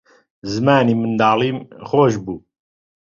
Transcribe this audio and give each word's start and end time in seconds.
زەمانی 0.51 0.95
منداڵیم 1.01 1.57
خۆش 1.87 2.13
بوو 2.23 2.37